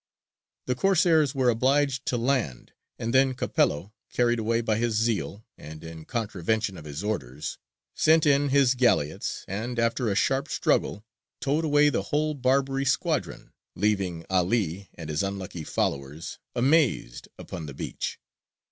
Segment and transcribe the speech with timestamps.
[0.65, 5.83] The Corsairs were obliged to land, and then Capello, carried away by his zeal, and
[5.83, 7.59] in contravention of his orders,
[7.93, 11.05] sent in his galleots and, after a sharp struggle,
[11.39, 17.73] towed away the whole Barbary squadron, leaving 'Ali and his unlucky followers amazed upon the
[17.75, 18.17] beach.